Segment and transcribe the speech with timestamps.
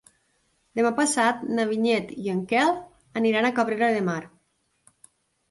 [0.77, 2.73] Demà passat na Vinyet i en Quel
[3.23, 4.19] aniran a Cabrera de Mar.